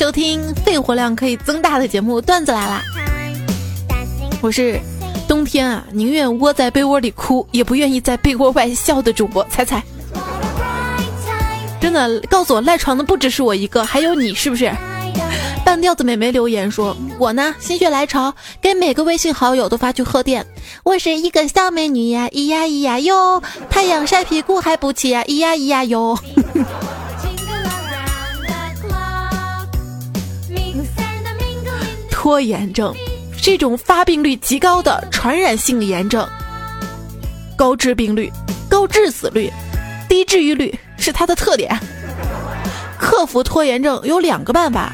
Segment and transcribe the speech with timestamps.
[0.00, 2.82] 收听肺活量可以增大的节目，段子来啦！
[4.40, 4.80] 我是
[5.28, 9.82] 冬天啊，宁愿窝在被窝里哭，也不愿意在被窝外笑的主播彩彩。
[11.82, 14.72] 真的，告诉我赖床的不只是我一个，还有你，是不是？
[15.66, 20.46] 半吊子美眉留言说：“我呢，心血来潮，给每个微信好友都发去贺电。
[20.82, 26.18] 我是一个小美女呀，咿呀咿呀哟，太阳晒屁股还不起呀，咿呀咿呀哟。”
[32.30, 32.94] 拖延症
[33.36, 36.24] 是一种发病率极高的传染性炎症，
[37.56, 38.30] 高致病率、
[38.68, 39.52] 高致死率、
[40.08, 41.76] 低治愈率是它的特点。
[43.00, 44.92] 克服拖延症有两个办法：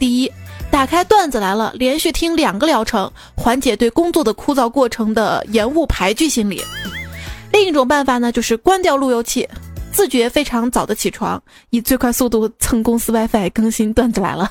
[0.00, 0.32] 第一，
[0.72, 6.60] 打开段子来了，连续听两个疗程，缓解对工作的枯燥过程的延误排拒心理；
[7.52, 9.48] 另一种办法呢，就是关掉路由器，
[9.92, 14.50] 自觉非常早的起床，以最快速度蹭公司 WiFi 更新段子来了。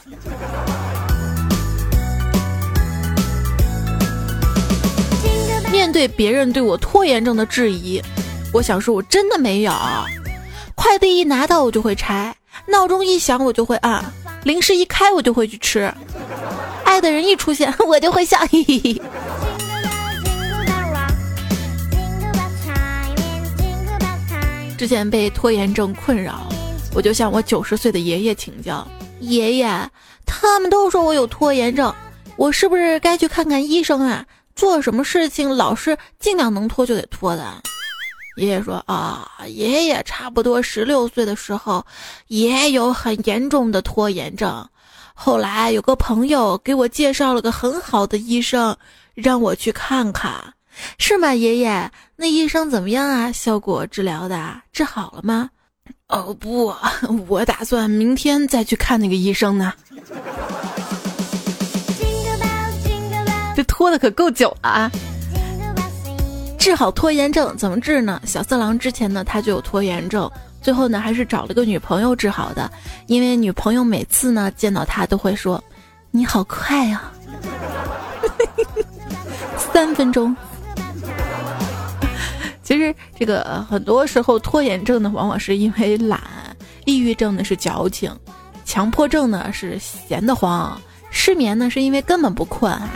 [5.99, 8.01] 对别人对我拖延症的质疑，
[8.53, 9.73] 我想说，我真的没有。
[10.73, 12.33] 快递一拿到我就会拆，
[12.67, 14.01] 闹钟一响我就会按，
[14.45, 15.93] 零食一开我就会去吃，
[16.85, 18.39] 爱的人一出现 我就会笑。
[18.49, 19.01] 嘿嘿。
[24.77, 26.47] 之前被拖延症困扰，
[26.95, 28.87] 我就向我九十岁的爷爷请教：
[29.19, 29.67] 爷爷，
[30.25, 31.93] 他们都说我有拖延症，
[32.37, 34.25] 我是不是该去看看医生啊？
[34.59, 37.45] 做什么事情老是尽量能拖就得拖的。
[38.35, 41.85] 爷爷说啊，爷爷差不多十六岁的时候
[42.27, 44.67] 也有很严重的拖延症，
[45.13, 48.75] 后来有个朋友给我介绍了个很好的医生，
[49.13, 50.53] 让我去看看，
[50.97, 51.33] 是吗？
[51.33, 53.31] 爷爷，那医生怎么样啊？
[53.31, 55.49] 效果治疗的治好了吗？
[56.09, 56.75] 哦不，
[57.29, 59.73] 我打算明天再去看那个医生呢。
[63.79, 64.91] 这拖的可够久了啊！
[66.57, 68.21] 治好拖延症怎么治呢？
[68.25, 70.29] 小色狼之前呢，他就有拖延症，
[70.61, 72.69] 最后呢还是找了个女朋友治好的。
[73.07, 75.63] 因为女朋友每次呢见到他都会说
[76.11, 77.09] ：“你好快呀！”
[79.71, 80.35] 三分钟。
[82.61, 86.19] 其实这个很多时候拖延症呢，往往是因为懒；
[86.83, 88.11] 抑郁症呢是矫情；
[88.65, 90.77] 强迫症呢是闲得慌；
[91.09, 92.89] 失眠呢是因为根本不困啊。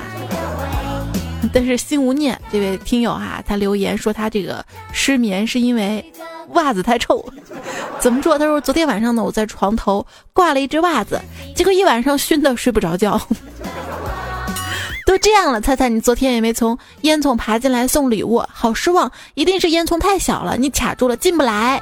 [1.51, 6.03] 但是心无念这位听友哈，他留言说他这个失眠是因为
[6.49, 7.23] 袜子太臭。
[7.99, 8.37] 怎么说？
[8.37, 11.19] 他说昨天晚上呢，我在床头挂了一只袜子，
[11.55, 13.19] 结果一晚上熏得睡不着觉。
[15.05, 21.81] 都这样了，猜猜你昨天也没从烟囱爬进来送礼物，好失望，一定是烟囱太小了，你卡住了进不来。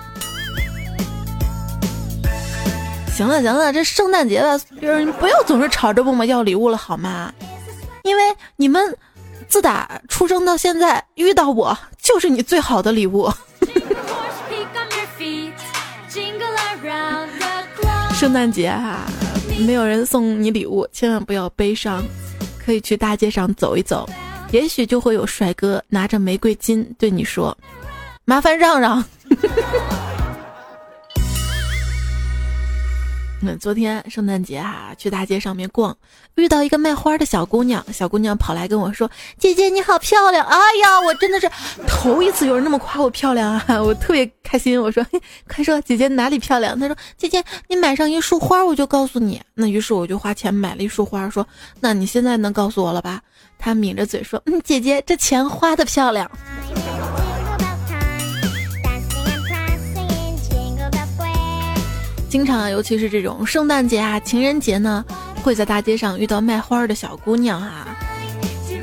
[3.16, 7.32] 行了行了，这圣诞节了，就是你不要总是吵着问我要礼物了好吗？
[8.04, 8.24] 因为
[8.56, 8.98] 你们。
[9.52, 13.30] 自打出生到现在，遇到我就是你最好的礼物。
[18.16, 19.00] 圣诞节哈，
[19.68, 22.02] 没有人送你礼物，千万不要悲伤，
[22.66, 24.10] 可以去大街上走一走，
[24.52, 27.56] 也许就会有帅哥拿着玫瑰金对你说
[28.24, 29.04] ：“麻烦让让。
[33.44, 35.98] ”嗯，昨天圣诞节哈，去大街上面逛，
[36.36, 39.10] 遇到一个卖花的小姑娘，小姑娘跑来跟我说
[39.40, 41.50] ：“姐姐你好漂亮！”哎呀，我真的是
[41.88, 44.80] 头一次有人那么夸我漂亮啊，我特别开心。
[44.80, 45.04] 我说
[45.50, 51.46] ：“快说，姐姐哪里漂亮？”她说：“姐姐，你买上一束花，我就告诉你。”那于是我就花钱买了一束花，说
[51.82, 53.20] ：“那你现在能告诉我了吧？”
[53.58, 56.30] 她抿着嘴说：“嗯，姐姐，这钱花的漂亮。”
[62.32, 65.04] 经常，尤其是这种圣诞节啊、情人节呢，
[65.44, 67.94] 会在大街上遇到卖花的小姑娘啊，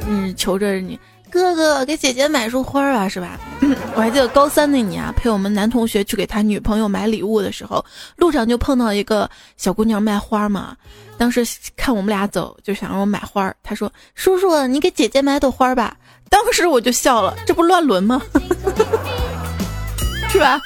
[0.06, 1.00] 嗯，求着你
[1.31, 3.41] 哥哥给姐姐买束花吧，是吧？
[3.97, 7.83] 我还记得高三那年啊，陪我们男同学去给他女朋友买礼物的时候，
[8.17, 10.77] 路上就碰到一个小姑娘卖花嘛。
[11.17, 11.43] 当时
[11.75, 13.50] 看我们俩走，就想让我买花。
[13.62, 15.97] 他说：“叔叔，你给姐姐买朵花吧。”
[16.29, 18.21] 当时我就笑了，这不乱伦吗？
[20.29, 20.61] 是吧？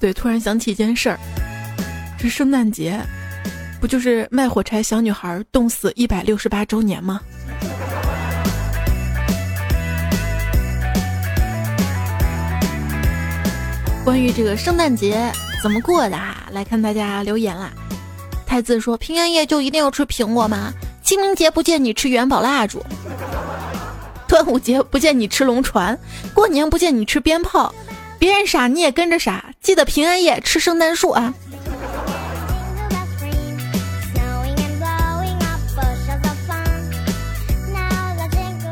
[0.00, 1.18] 对，突然想起一件事儿，
[2.18, 2.98] 这圣诞节
[3.80, 7.20] 不就是卖火柴小女孩冻死一百六十八周年吗？
[14.02, 15.30] 关于这个圣诞节
[15.62, 17.70] 怎么过的哈，来看大家留言啦。
[18.46, 20.72] 太子说：平安夜就一定要吃苹果吗？
[21.02, 22.82] 清明节不见你吃元宝蜡烛，
[24.26, 25.96] 端午节不见你吃龙船，
[26.32, 27.72] 过年不见你吃鞭炮。
[28.20, 31.32] 别人傻你也跟着傻，记得平安夜吃圣诞树啊。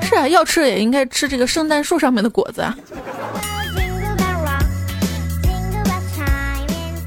[0.03, 2.77] 是啊，要吃也应该吃这个圣诞树上面的果子啊。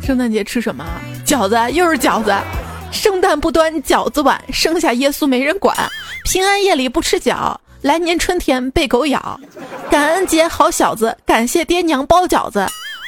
[0.03, 0.83] 圣诞节吃什么？
[1.23, 2.35] 饺子，又是饺子。
[2.91, 5.77] 圣诞不端饺子碗，生下耶稣没人管。
[6.23, 9.39] 平安夜里不吃饺，来年春天被狗咬。
[9.89, 12.65] 感恩节好小子，感谢爹娘包饺子。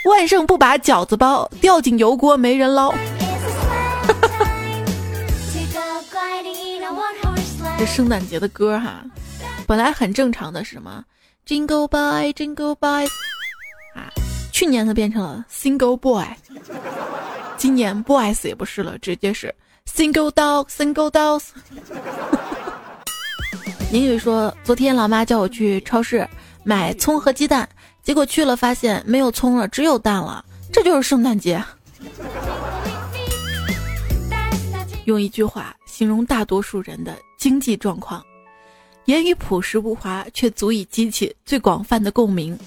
[0.10, 2.94] 万圣不把饺子包，掉进油锅没人捞。
[7.78, 9.04] 这圣诞节的歌哈。
[9.66, 11.04] 本来很正常的是什么
[11.48, 13.08] ？Jingle bell, Jingle bell，
[13.96, 14.12] 啊，
[14.52, 16.26] 去年它变成了 Single boy，
[17.56, 19.56] 今年 boys 也不是了，直接是
[19.90, 21.46] Single dog, Single dogs。
[23.94, 26.28] 宁宇说，昨天老妈叫我去超市
[26.64, 27.70] 买葱和鸡蛋，
[28.02, 31.64] 结果去了发现没有葱了，只有蛋了，这就是圣诞节。
[35.06, 38.26] 用一句话形容大多数人的经济状况。
[39.06, 42.58] 言语朴实无华，却足以激起最广泛的共鸣。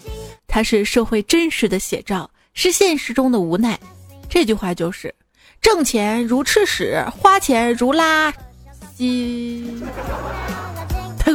[0.47, 3.77] 它是社会真实的写照，是现实中的无奈。
[4.29, 5.13] 这句话就是：
[5.61, 8.33] 挣钱如吃屎，花钱如拉
[8.95, 9.83] 稀。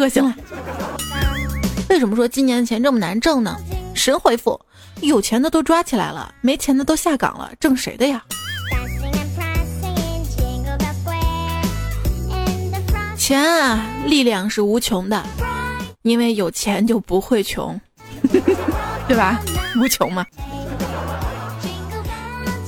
[0.02, 0.36] 恶心了！
[1.88, 3.56] 为什么说今年钱这么难挣呢？
[3.94, 4.60] 神回复：
[5.02, 8.24] 有钱的都抓起来了，没钱的都下岗了，挣谁的呀？
[13.16, 15.24] 钱啊，力量是无穷的，
[16.02, 17.80] 因为有钱就不会穷，
[19.08, 19.40] 对吧？
[19.76, 20.26] 无穷嘛。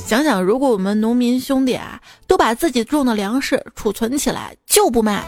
[0.05, 5.23] 想想，如果我们农民兄弟啊，都把自己种的粮食储存起来，就不卖，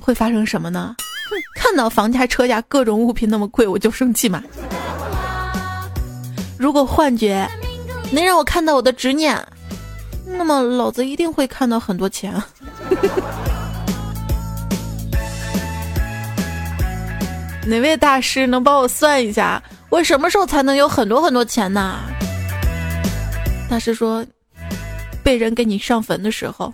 [0.00, 0.94] 会发生什么呢？
[1.54, 4.42] 看到房价、车价、各种物品那么贵，我就生气嘛。
[6.58, 7.48] 如果幻觉
[8.10, 9.40] 能让我看到我的执念，
[10.24, 12.34] 那么老子一定会看到很多钱。
[17.66, 21.98] 哪位大师能帮我算一下，我什么时候才能有很多很多钱呢？
[23.70, 24.24] 大师说，
[25.22, 26.72] 被人给你上坟的时候。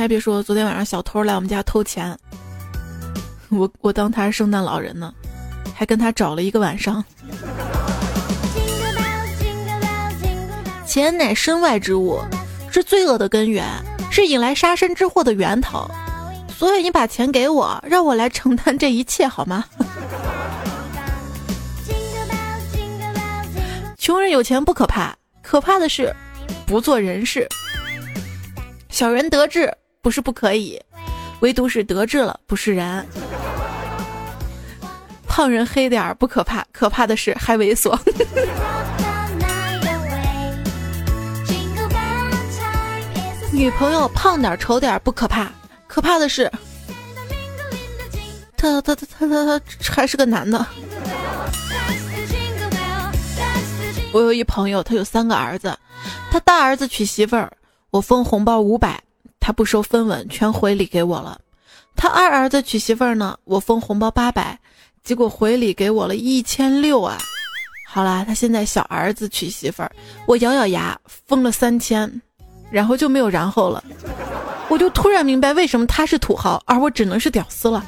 [0.00, 2.18] 还别说，昨天晚上小偷来我们家偷钱，
[3.50, 5.12] 我我当他是圣诞老人呢，
[5.74, 7.04] 还跟他找了一个晚上。
[10.86, 12.18] 钱乃身外之物，
[12.72, 13.64] 是罪恶的根源。
[14.12, 15.88] 是引来杀身之祸的源头，
[16.48, 19.64] 所以你把钱给我，让我来承担这一切好吗？
[23.96, 26.12] 穷人有钱不可怕，可怕的是
[26.66, 27.46] 不做人事。
[28.88, 30.80] 小人得志不是不可以，
[31.40, 33.06] 唯独是得志了不是人。
[35.26, 37.98] 胖人黑点儿不可怕，可怕的是还猥琐。
[43.52, 45.52] 女朋友胖点丑点不可怕，
[45.86, 46.50] 可怕的是，
[48.56, 50.66] 他他他他他他还是个男的。
[54.12, 55.76] 我有一朋友，他有三个儿子，
[56.32, 57.52] 他大儿子娶媳妇儿，
[57.90, 59.00] 我封红包五百，
[59.50, 61.36] 他不收分文，全回礼给我了。
[61.96, 64.56] 他二儿子娶媳妇儿呢，我封红包八百，
[65.02, 67.18] 结果回礼给我了一千六啊。
[67.84, 69.90] 好啦，他现在小儿子娶媳妇儿，
[70.24, 72.22] 我咬咬牙封了三千。
[72.70, 73.82] 然后就没有然后了，
[74.68, 77.84] 我就突然明白为什么他是土豪，而我只能是屌丝了。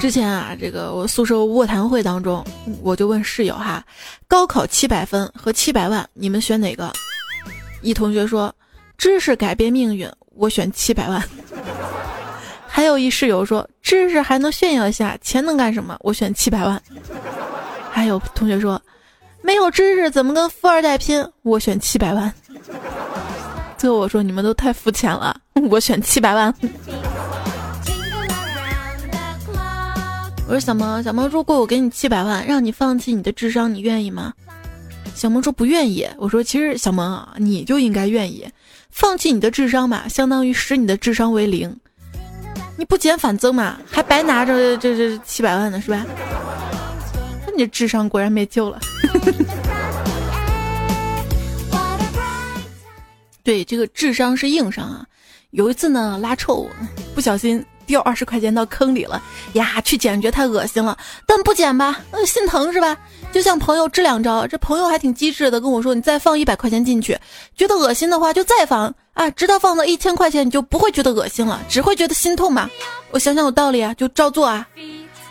[0.00, 2.44] 之前啊，这个我宿舍卧谈会当中，
[2.82, 3.84] 我就问室友哈，
[4.28, 6.92] 高考七百分和七百万，你们选哪个？
[7.82, 8.54] 一同学说，
[8.96, 11.22] 知识改变命运，我选七百万。
[12.68, 15.96] 还有一室友说，知识还能炫耀一下，钱能干什么？
[16.00, 16.80] 我选七百万。
[17.90, 18.80] 还有同学说，
[19.42, 21.28] 没有知识怎么跟富二代拼？
[21.42, 22.32] 我选七百万。
[23.76, 25.36] 最后我说你们都太肤浅了，
[25.68, 26.54] 我选七百万。
[30.48, 34.32] 我说小萌，小萌，如果我给你七百万，让你放弃你的智商，你愿意吗？
[35.14, 36.08] 小萌说不愿意。
[36.16, 38.48] 我说其实小萌啊，你就应该愿意，
[38.88, 41.78] 放弃你的智商嘛，相当于使你的智商为零，
[42.78, 46.06] 你不减反增嘛，还白拿着这这七百万呢，是吧？
[47.46, 48.80] 那你智商果然没救了。
[53.42, 55.04] 对，这个智商是硬伤啊。
[55.50, 56.66] 有一次呢，拉臭，
[57.14, 59.20] 不小心掉二十块钱到坑里了
[59.54, 62.96] 呀，去捡觉得太恶心了，但不捡吧，嗯心疼是吧？
[63.32, 67.18] 就像朋友支两招，这朋友还挺机智的跟我说，你再放一百块钱进去，
[67.56, 72.70] 觉得恶心的话就再放啊，直到放到一千块钱，你就不会觉得恶心了，只会觉得心痛嘛。
[73.10, 74.66] 我想想有道理啊，就照做啊，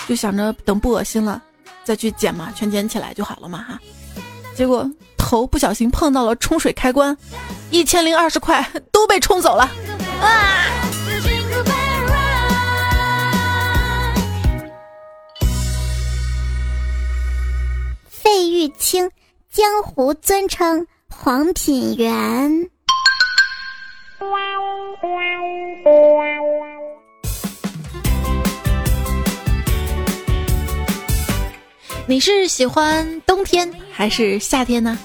[0.09, 1.41] 就想着等不恶心了
[1.83, 3.79] 再去捡嘛，全捡起来就好了嘛哈。
[4.55, 7.15] 结果头不小心碰到了冲水开关，
[7.69, 9.69] 一千零二十块都被冲走了
[10.19, 10.65] 啊！
[18.27, 19.09] 费玉清，
[19.49, 22.69] 江湖尊称黄品源。
[32.05, 34.99] 你是喜欢冬天还是夏天呢？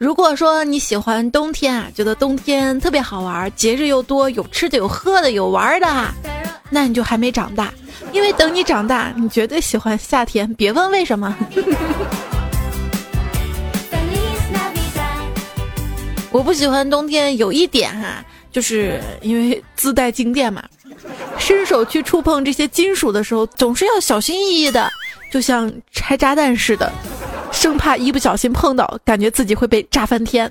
[0.00, 5.86] 如果说你喜欢冬天啊，觉得冬天特别好玩，节日又多，有吃的有喝的有玩的，
[6.70, 7.70] 那你就还没长大，
[8.10, 10.50] 因为等你长大，你绝对喜欢夏天。
[10.54, 11.36] 别问为什么。
[16.30, 18.24] 我不喜欢冬天，有一点哈。
[18.50, 20.64] 就是因为自带静电嘛，
[21.38, 24.90] 伸手去触碰这些金属的时候，总是要小心翼翼的，
[25.30, 26.90] 就像拆炸弹似的，
[27.52, 30.50] 生怕一不小心碰到，感觉自己会被炸翻天。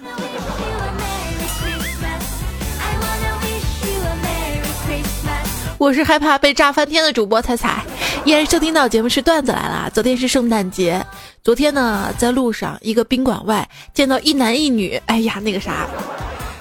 [5.79, 7.83] 我是害怕被炸翻天的主播彩彩，
[8.27, 9.89] 依然收听到节目是段子来了。
[9.93, 11.01] 昨天是圣诞节，
[11.41, 15.87] 昨天呢在路上一个宾馆外见到一男一女，哎呀那个啥。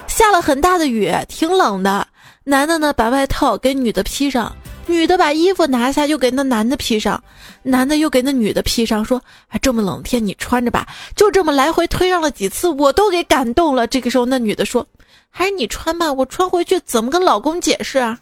[0.06, 2.06] 下了很大的雨，挺冷的。
[2.44, 4.46] 男的呢，把外套给女的披上；
[4.86, 7.20] 女的把衣服拿下，又给那男的披上。
[7.64, 9.20] 男的又给那女的披上，说
[9.50, 13.88] ：“啊，这么冷天你穿着吧。”就这么来回推让了几次，我都给感动了。
[13.88, 14.86] 这个时候，那女的说
[15.30, 18.16] ：“还是你穿吧，我穿回去怎么跟老公解释啊？”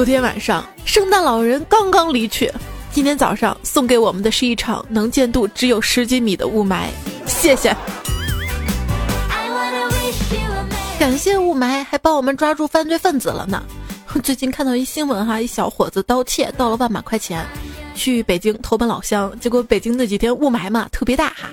[0.00, 2.50] 昨天晚上，圣诞老人刚刚离去。
[2.90, 6.86] 今天早上送给我们的是一场能见度只有十几米的雾霾，
[7.26, 7.76] 谢谢，
[10.98, 13.62] 感谢雾霾，还帮我们抓住犯罪分子了呢。
[14.24, 17.44] 最近看到一新闻哈，一小伙子盗窃盗了万把块钱，
[17.94, 21.50] 去北京投奔老乡，结果北京那几天雾霾嘛特别大哈，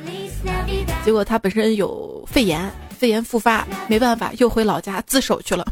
[1.03, 5.67] 结果他本身有肺炎，肺炎复发，没办法又回老家自首去了。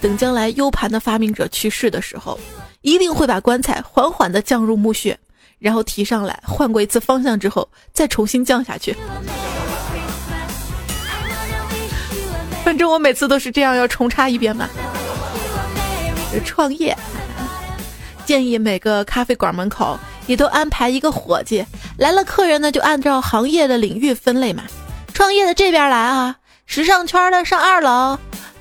[0.00, 2.38] 等将来 U 盘的发明者去世的时候，
[2.82, 5.18] 一定会把棺材缓缓地降入墓穴，
[5.58, 8.96] 然后提上来，换过一次方向之后，再重新降下去。
[12.64, 14.68] 反正我每次都是这样，要重插一遍嘛。
[16.44, 16.96] 创业，
[18.24, 21.64] 建议每个咖啡馆门口也都安排一个伙计，
[21.96, 24.62] 来了客人呢就按照行业的领域分类嘛。
[25.14, 26.36] 创业的这边来啊，
[26.66, 28.16] 时尚圈的上二楼。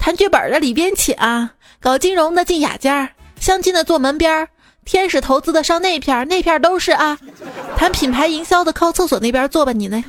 [0.08, 3.10] 谈剧本的里边请，啊搞金融的进雅间，
[3.42, 4.48] 相亲的坐门边，
[4.86, 7.20] 天使投资的上那片，那片都是啊。
[7.76, 10.02] 谈品牌营销的靠厕所那边坐吧，你呢？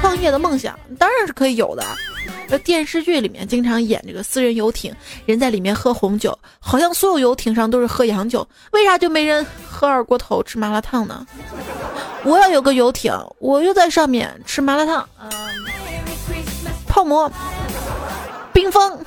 [0.00, 1.84] 创业的梦想当然是可以有的。
[2.58, 4.94] 电视剧里面经常演这个私人游艇，
[5.26, 11.26] 人在里面喝红酒，好像所有游艇上都是喝洋酒，为啥就没人喝二锅头吃麻辣烫呢？
[12.24, 15.30] 我要有个游艇，我又在上面吃麻辣烫，嗯，
[16.86, 17.30] 泡馍，
[18.52, 18.98] 冰封，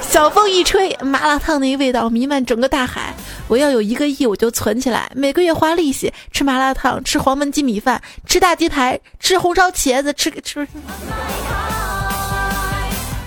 [0.00, 3.14] 小风一吹，麻辣烫那味道弥漫整个大海。
[3.48, 10.66] 我要有一个亿，我就存起来，每个月花利息，吃麻辣烫，吃黄焖鸡米饭，吃大鸡排，吃红烧茄子，吃吃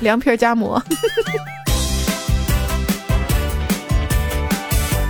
[0.01, 0.81] 凉皮儿夹馍，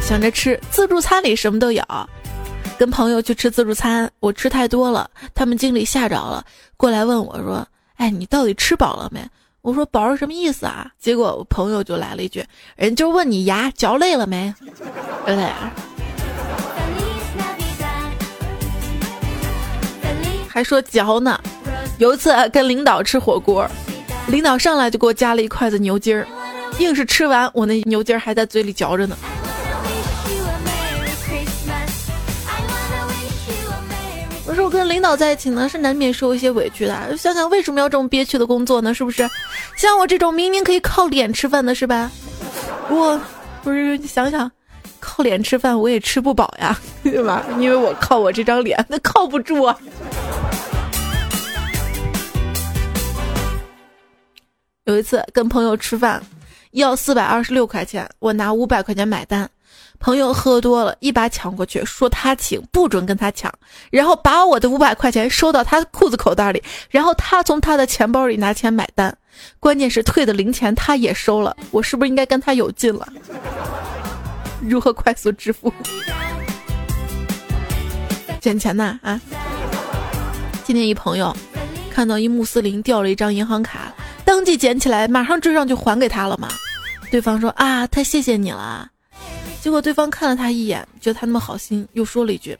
[0.01, 1.83] 想着吃自助餐里什么都有。
[2.77, 6.43] 跟朋友去吃自助餐，我吃太多了，他们经理吓着了，
[6.77, 7.67] 过来问我说
[7.97, 9.21] ：“哎，你到底吃饱了没？”
[9.61, 12.43] 我说：“饱是什么意思啊？”结果我朋友就来了一句
[12.77, 14.51] ：“人就问你牙嚼累了没？”
[15.27, 15.51] 对，
[20.47, 21.39] 还说嚼呢。
[21.97, 23.69] 有一次跟领导吃火锅，
[24.29, 26.25] 领导上来就给我夹了一筷子牛筋儿，
[26.77, 29.17] 硬是吃完，我那牛筋儿还在嘴里嚼着呢。
[34.45, 37.17] 我说我跟领导在一起呢，是难免受一些委屈的。
[37.17, 38.93] 想想为什么要这么憋屈的工作呢？
[38.93, 39.27] 是不是？
[39.75, 42.11] 像我这种明明可以靠脸吃饭的，是吧？
[42.89, 43.19] 我
[43.63, 44.51] 不是你想想，
[44.99, 47.43] 靠脸吃饭我也吃不饱呀，对吧？
[47.59, 49.75] 因为我靠我这张脸，那靠不住啊。
[54.89, 56.19] 有一次跟朋友吃饭，
[56.71, 59.47] 要四百二十六块钱，我拿五百块钱买单，
[59.99, 63.53] 朋友喝多了，一把抢过去，说他请，不准跟他抢，
[63.91, 69.15] 然后把我的五百块钱收到他裤子口袋里，然后他从他的钱包里拿钱买单，
[69.59, 73.07] 关键是退的零钱他也收了，我是不是应该跟他有劲了？
[74.59, 75.71] 如何快速致富？
[78.41, 79.21] 捡钱呐啊！
[80.63, 81.35] 今天一朋友
[81.89, 83.93] 看到一穆斯林掉了一张银行卡，
[84.23, 86.47] 当即捡起来，马上追上去还给他了嘛。
[87.11, 88.89] 对方说啊，太谢谢你了。
[89.61, 92.57] 结果对方看了他一眼，觉得他那么好心，又说了一句：“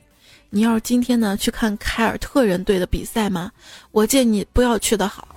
[0.50, 3.50] 你要是今天呢去看凯尔特人队的比赛吗？
[3.92, 5.28] 我建议你不要去的好。”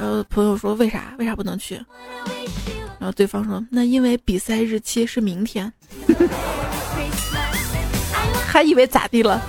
[0.00, 1.12] 然后朋友说：“为啥？
[1.18, 1.74] 为啥不能去？”
[2.98, 5.70] 然后对方说：“那因为比赛日期是明天。”
[8.46, 9.42] 还以为咋地了？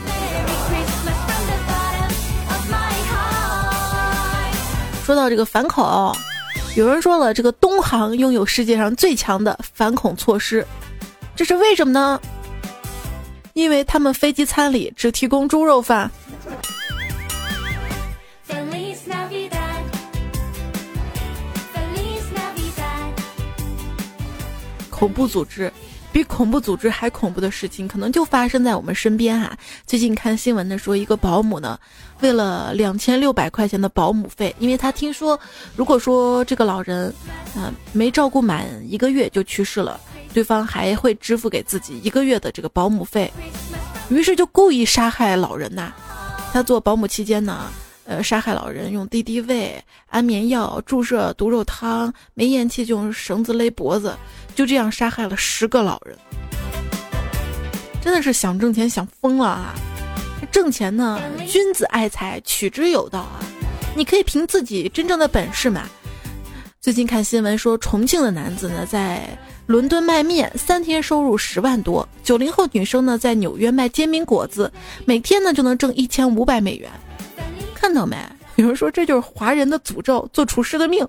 [5.06, 6.12] 说到这个反恐，
[6.76, 10.66] 有人说了，这个东航拥有世界上最强的反恐措施。
[11.36, 12.20] 这是为什么呢？
[13.54, 16.10] 因为他们飞机餐里只提供猪肉饭。
[24.90, 25.72] 恐怖组织，
[26.16, 29.52] 比恐怖组织还恐怖的事情，可能就发生在我们身边哈。
[29.86, 31.78] 最近看新闻的说，一个保姆呢，
[32.22, 35.38] 为了两千六百块钱的保姆费，因为他听说，
[35.76, 37.14] 如果说这个老人，
[37.54, 40.00] 啊，没照顾满一个月就去世了。
[40.34, 43.30] 对方还会支付给自己一个月的这个保姆费，
[44.08, 45.92] 于是就故意杀害老人呐。
[46.54, 47.66] 他做保姆期间呢，
[48.06, 54.16] 呃，杀害老人，用敌敌畏、安眠药、注射毒肉汤，没咽气就用绳子勒脖子，
[54.54, 56.18] 就这样杀害了十个老人。
[58.02, 59.74] 真的是想挣钱想疯了啊！
[60.52, 63.40] 挣钱呢，君子爱财，取之有道啊。
[63.96, 65.90] 你可以凭自己真正的本事嘛。
[66.80, 69.28] 最近看新闻说，重庆的男子呢在。
[69.68, 72.08] 伦敦卖面，三天收入十万多。
[72.22, 74.72] 九零后女生呢，在纽约卖煎饼果子，
[75.06, 76.88] 每天呢就能挣一千五百美元。
[77.86, 78.18] 看到没？
[78.56, 81.08] 有人说这就是华人的诅咒，做厨师的命。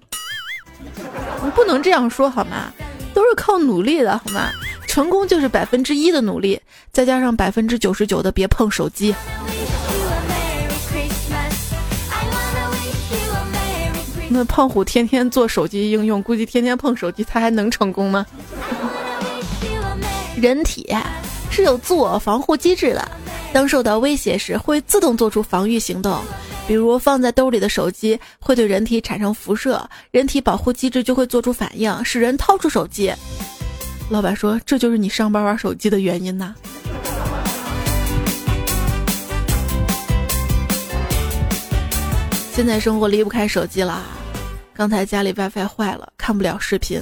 [1.43, 2.71] 你不能这样说好吗？
[3.15, 4.51] 都是靠努力的好吗？
[4.87, 6.61] 成功就是百分之一的努力，
[6.93, 9.15] 再加上百分之九十九的别碰手机。
[14.29, 18.27] 那胖虎天天做手机应用，估计天天碰手机，他还能成功吗？
[20.39, 20.95] 人体
[21.51, 23.09] 是有自我防护机制的，
[23.55, 26.21] 当受到威胁时会自动做出防御行动，
[26.66, 33.12] 比如放在兜里的手机会对人体产生辐射，人体保护机制就会做出反应，使人掏出手机。
[34.11, 36.55] 老板说：“这就是你上班玩手机的原因呐。”
[42.52, 44.02] 现在生活离不开手机了。
[44.74, 47.00] 刚才家里 WiFi 坏了，看不了视频，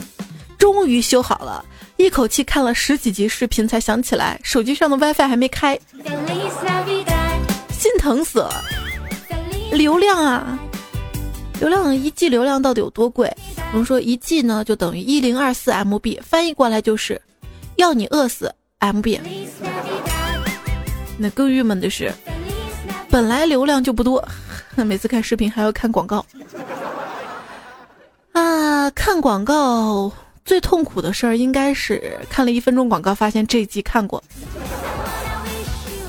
[0.59, 1.65] 终于修好了，
[1.97, 5.79] 一口气看了十几集视频，才想起来手机上的 WiFi 还没开，
[7.71, 8.84] 心疼死了。
[9.75, 10.59] 流量啊，
[11.61, 13.31] 流量一 G 流量到底有多贵？
[13.73, 17.21] 我们说一 G 呢就等于一零二四 MB，翻译过来就是
[17.77, 19.21] 要你饿死 MB。
[21.19, 22.13] 那更郁闷的是，
[23.11, 24.27] 本来流量就不多。
[24.77, 26.25] 每次看视频还要看广告，
[28.33, 30.11] 啊，看广告
[30.45, 34.23] 最痛苦的事儿应该是看了一分钟广告，发现这一集看过。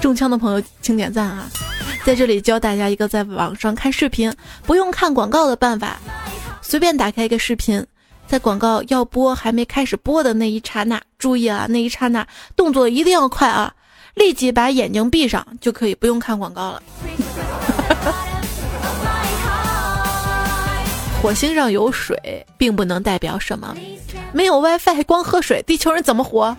[0.02, 1.48] 中枪的朋友请点赞啊！
[2.06, 5.98] 在这里教大家一个在网上看视频不用看广告的办法：
[6.62, 7.84] 随便打开一个视频，
[8.28, 13.74] 在广告要播还没开始播的那一刹那，注意啊，那一刹那动作一定要快啊！
[14.14, 16.84] 立即把眼睛闭上，就可以不用看广告了。
[21.24, 23.76] 火星上有水，并不能代表什么。
[24.32, 26.56] 没有 WiFi，光喝水，地球人怎么活？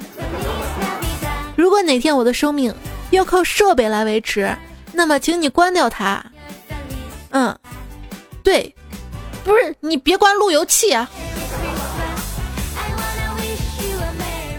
[1.55, 2.75] 如果哪天我的生命
[3.11, 4.53] 要靠设备来维持，
[4.97, 6.25] 那么请你关掉它。
[7.31, 7.57] 嗯，
[8.43, 8.75] 对，
[9.45, 11.09] 不是你别关路由器啊。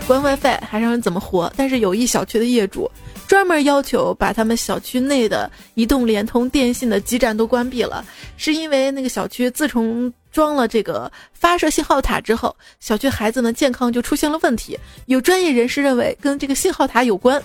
[0.06, 1.52] 关 WiFi 还让人怎么活？
[1.58, 2.90] 但是有一小区的业主。
[3.28, 8.06] 专门要求把他们小区内的移动、联通、电信的基站都关闭了，
[8.38, 14.80] 是因为那个小区自从装了这个发射信号塔之后，小区孩子们健康就出现了问题。
[15.08, 17.44] 有专业人士认为跟这个信号塔有关。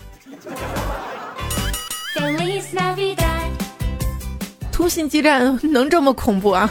[4.71, 6.71] 通信基站能这么恐怖啊？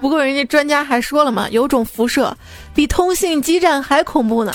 [0.00, 2.36] 不过人家专家还说了嘛，有种辐射
[2.74, 4.52] 比通信基站还恐怖呢。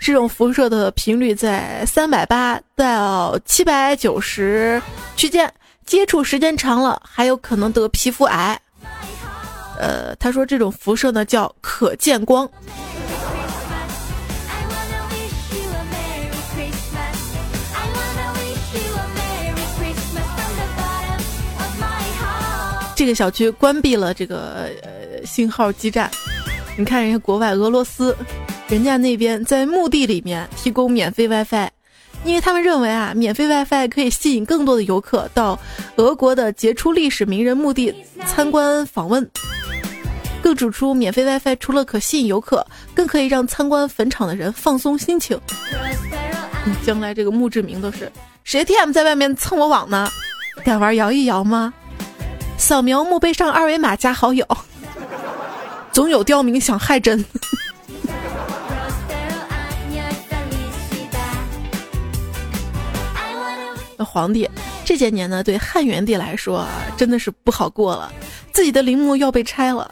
[0.00, 4.82] 这种辐射的频率在三百八到七百九十
[5.16, 5.50] 区间，
[5.86, 8.60] 接触时间长了还有可能得皮肤癌。
[9.78, 12.48] 呃，他说这种辐射呢叫可见光。
[23.04, 26.10] 这个小区关闭了这个呃信号基站。
[26.74, 28.16] 你看人家国外俄罗斯，
[28.66, 31.68] 人家那边在墓地里面提供免费 WiFi，
[32.24, 35.60] 因为他们认为啊，免费 WiFi 可以吸引更多的游客到
[35.96, 37.94] 俄国的杰出历史名人墓地
[38.26, 39.30] 参观访问。
[40.42, 45.38] 更指出，免费 WiFi 除了可吸引游客，更可以让参观坟场的人放松心情。
[46.82, 48.10] 将来这个墓志铭都是
[48.44, 50.10] 谁 TM 在外面蹭我网呢？
[50.64, 51.74] 敢玩摇一摇吗？
[52.56, 54.46] 扫描墓碑上二维码加好友。
[55.92, 57.24] 总有刁民想害朕。
[63.96, 64.50] 那皇帝
[64.84, 68.12] 这些年呢，对汉元帝来说啊，真的是不好过了，
[68.52, 69.88] 自己的陵墓要被拆了。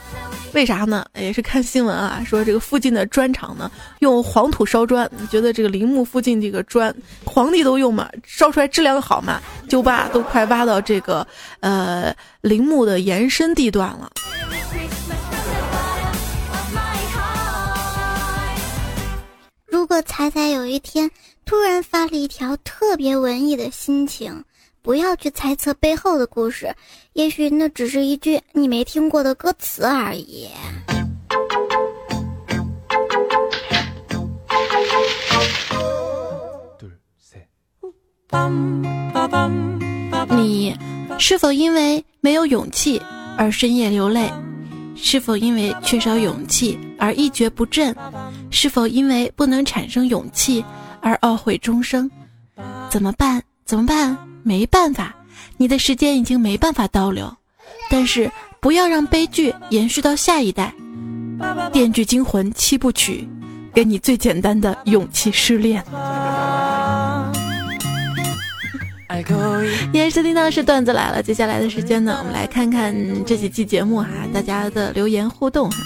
[0.52, 1.06] 为啥呢？
[1.14, 11.26] 也是看新闻啊，说这个附近的砖厂呢，用黄土烧砖，觉得这个陵墓附近这个砖，皇帝都用嘛，烧出来质量好嘛，就挖都快挖到这个
[11.60, 14.10] 呃陵墓的延伸地段了。
[19.66, 21.10] 如果彩彩有一天
[21.46, 24.44] 突然发了一条特别文艺的心情。
[24.82, 26.74] 不要去猜测背后的故事，
[27.12, 30.48] 也许那只是一句你没听过的歌词而已。
[40.30, 40.76] 你
[41.16, 43.00] 是否因为没有勇气
[43.38, 44.28] 而深夜流泪？
[44.96, 47.94] 是否因为缺少勇气而一蹶不振？
[48.50, 50.64] 是否因为不能产生勇气
[51.00, 52.10] 而懊悔终生？
[52.90, 53.40] 怎么办？
[53.64, 54.31] 怎么办？
[54.42, 55.14] 没办法，
[55.56, 57.36] 你的时间已经没办法倒流，
[57.90, 60.74] 但是不要让悲剧延续到下一代。
[61.70, 63.28] 《电锯惊魂》七部曲，
[63.74, 65.82] 给你最简单的勇气失恋。
[69.12, 75.76] 今天收听到是段子来了，接下来的时间呢，我们来看看这几期节目哈，大家的留言互动哈。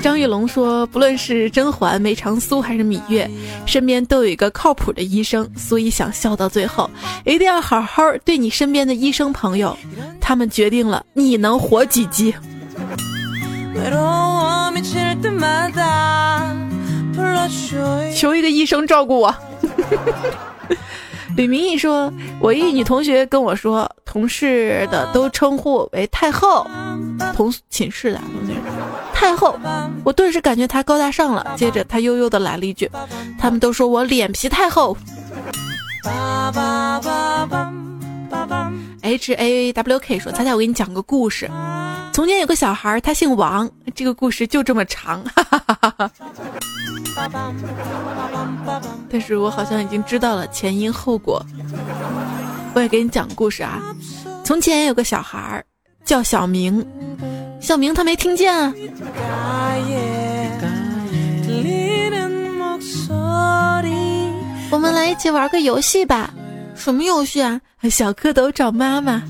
[0.00, 3.28] 张玉龙说：“不论是甄嬛、梅长苏还是芈月，
[3.66, 6.90] 身边都有一个靠谱的医生，所以想笑到最后，
[7.24, 9.76] 一定要好好对你身边的医生朋友，
[10.20, 12.34] 他们决定了你能活几集。”
[18.14, 19.34] 求一个医生照顾我。
[21.36, 26.66] 吕明义说：“我一女同学跟我说，同事的都称呼我为太后，
[27.34, 28.54] 同寝室的同学。”
[29.22, 29.56] 太后，
[30.02, 31.54] 我顿时感觉他高大上了。
[31.56, 32.90] 接着他悠悠的来了一句
[33.38, 34.96] ：“他们都说我脸皮太厚。”
[39.02, 41.48] H A W K 说：“猜猜我给你讲个故事。
[42.12, 43.70] 从前有个小孩，他姓王。
[43.94, 45.22] 这个故事就这么长。
[49.08, 51.40] 但是我好像已经知道了前因后果。
[52.74, 53.80] 我也给你讲故事啊。
[54.42, 55.64] 从前有个小孩
[56.04, 56.84] 叫小明。”
[57.60, 58.74] 小明他没听见啊！
[64.70, 66.34] 我们来一起玩个游戏吧。
[66.74, 67.60] 什么游戏啊？
[67.88, 69.22] 小蝌蚪找妈妈。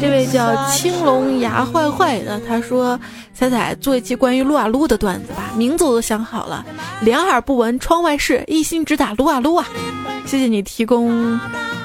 [0.00, 2.98] 这位叫青龙牙坏坏的，他说
[3.34, 6.64] ：“彩彩做一期关于撸啊撸的段子吧，名字我都想好了。
[7.00, 9.66] 两耳不闻窗外事，一心只打撸啊撸啊。”
[10.24, 11.38] 谢谢你提供。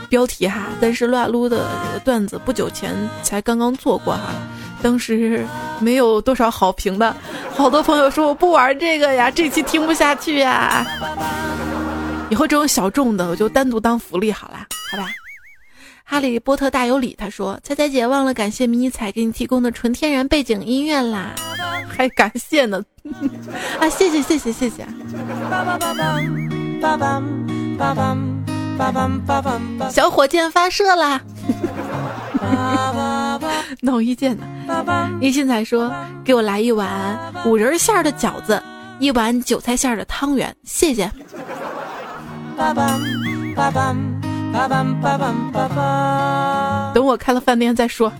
[0.09, 1.65] 标题哈，但是撸啊撸的
[2.05, 4.25] 段子不久前才刚刚做过哈，
[4.79, 5.43] 当时
[5.79, 7.15] 没有多少好评的，
[7.55, 10.85] 好多朋友说我不玩这个呀，这期听不下去呀。
[12.29, 15.09] 以后这种小众的我就单独当福利好啦，好吧。
[16.03, 21.33] 哈利波特大有理，他说彩彩姐忘了感谢迷你彩给你提供的纯天然背景音乐啦，
[21.87, 22.83] 还感谢呢，
[23.79, 24.85] 啊谢谢谢谢谢谢。
[29.89, 31.21] 小火箭发射啦！
[33.81, 34.43] 脑一见呢。
[35.21, 35.93] 一心才说
[36.25, 38.59] ：“给我来一碗五仁馅的饺子，
[38.99, 41.09] 一碗韭菜馅的汤圆，谢谢。”
[46.93, 48.13] 等我开了饭店再说。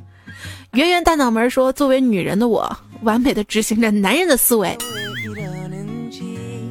[0.74, 4.76] 圆圆大脑门说：“作为女人的我，完美的执行着男人的思维，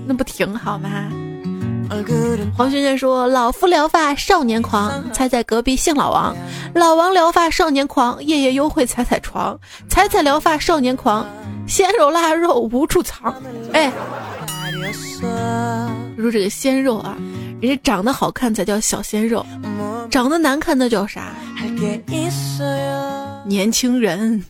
[0.04, 0.90] 那不挺好吗？”
[2.56, 6.34] 黄轩轩说：“老夫聊发少年狂，猜猜隔壁姓老王。
[6.74, 9.56] 老王聊发少年狂，夜夜幽会踩踩床。
[9.88, 11.24] 踩踩聊发少年狂，
[11.68, 13.32] 鲜肉腊肉无处藏。”
[13.72, 13.92] 哎，
[16.16, 17.16] 说这个鲜肉啊，
[17.62, 19.46] 人家长得好看才叫小鲜肉，
[20.10, 21.32] 长得难看那叫啥？
[23.46, 24.42] 年轻人。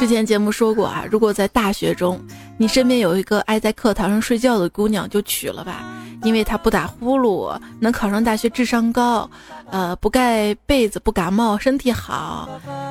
[0.00, 2.20] 之前节目说过啊，如果在大学中，
[2.58, 5.84] 你身边有一个爱在课堂上睡觉的姑娘，就娶了吧，
[6.22, 9.28] 因为她不打呼噜，能考上大学，智商高，
[9.70, 12.48] 呃，不盖被子不感冒，身体好，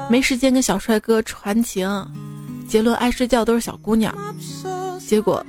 [0.09, 1.89] 没时间跟小帅哥传情。
[2.67, 4.15] 结论：爱睡觉都是小姑娘。
[4.99, 5.45] 结果，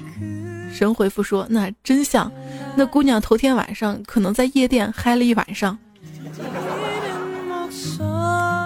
[0.72, 2.30] 神回复说：那真相，
[2.74, 5.76] 那姑娘头天晚上可能在夜店嗨了一晚上。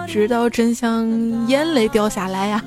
[0.07, 1.07] 直到真相，
[1.47, 2.61] 眼泪掉下来呀！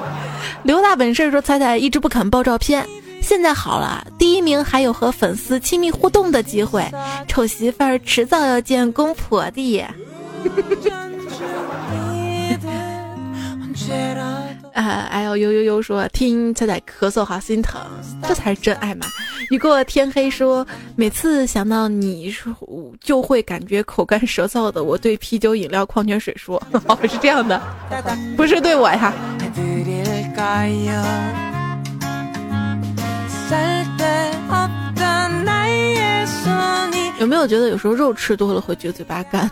[0.64, 2.86] 刘大本事说：“彩彩一直不肯爆照片，
[3.28, 6.82] 现在好了，第一名还有和粉丝亲密互动的机会。
[7.28, 9.84] 丑媳妇儿迟早要见公婆的。
[14.72, 15.06] ”啊！
[15.10, 15.82] 哎呦呦呦呦！
[15.82, 17.78] 说听彩彩咳嗽好心疼，
[18.26, 19.04] 这才是真爱嘛！
[19.50, 22.54] 雨过天黑说，每次想到你说
[22.98, 24.84] 就会感觉口干舌燥的。
[24.84, 27.60] 我对啤酒、饮料、矿泉水说，哦， 是这样的，
[28.38, 29.12] 不是对我呀。
[37.18, 39.50] 有没有觉得有时候肉吃多了会觉得嘴巴干？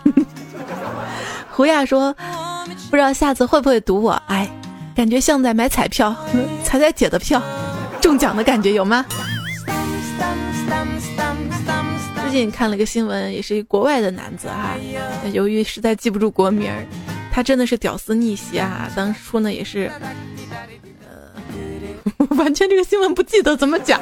[1.50, 2.14] 胡亚说，
[2.90, 4.12] 不知道下次会不会堵我？
[4.28, 4.48] 哎。
[4.94, 6.16] 感觉像在买彩票，
[6.64, 7.42] 彩彩姐的票
[8.00, 9.04] 中奖的感觉有吗？
[12.22, 14.74] 最近看了一个新闻，也是一国外的男子哈，
[15.32, 16.72] 由于实在记不住国名，
[17.30, 18.90] 他真的是屌丝逆袭啊！
[18.96, 19.92] 当初呢也是，
[22.36, 24.00] 完全这个新闻不记得怎么讲，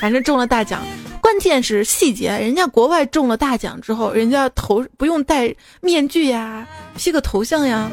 [0.00, 0.82] 反正中了大奖。
[1.20, 7.90] 关键是细节，人家国外中了大奖之后，人家头不用戴面具呀，P 个头像呀。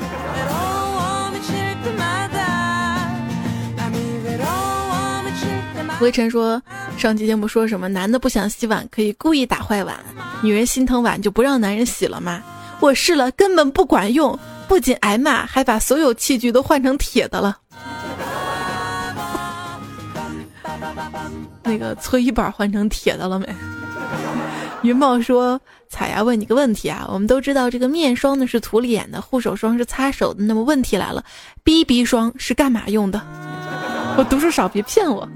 [6.01, 6.61] 微尘说
[6.97, 7.87] ：“上期节目说什么？
[7.87, 9.97] 男的不想洗碗可以故意打坏碗，
[10.41, 12.43] 女人心疼碗就不让男人洗了吗？
[12.81, 17.57] 我试了，根本不管用，不仅挨骂，还把所有器具都换成铁的了。
[21.65, 23.47] 那个搓衣板换成铁的了没？”
[24.83, 31.23] 云茂说：“彩呀，问你个问题啊，我们都知道这个面霜呢是涂脸的，护手霜是擦手的，那么问题来了
[31.63, 33.19] ，BB 霜是干嘛用的？
[34.15, 35.27] 我读书少，别骗我。”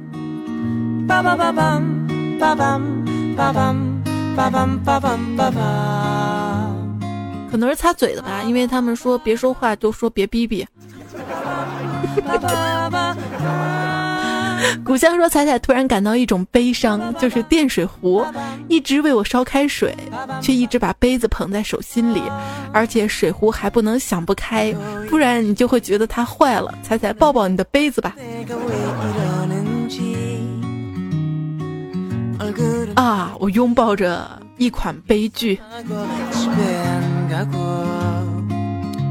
[1.08, 1.82] 叭叭叭叭
[2.40, 2.80] 叭叭
[3.36, 5.00] 叭叭叭叭
[5.36, 6.72] 叭叭，
[7.50, 10.64] 可能是擦嘴的吧，因为他们说别说话就说别逼逼。
[14.84, 18.26] 古香说彩彩突然感到一种悲伤，就是电水壶
[18.68, 19.96] 一直为我烧开水，
[20.42, 22.22] 却一直把杯子捧在手心里，
[22.74, 24.74] 而且水壶还不能想不开，
[25.10, 26.74] 不然你就会觉得它坏了。
[26.84, 28.16] 彩彩抱抱你的杯子吧。
[32.96, 33.34] 啊！
[33.40, 35.60] 我拥抱着一款悲剧，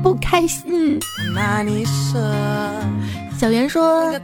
[0.02, 0.98] 不开心。
[3.38, 4.18] 小袁说：“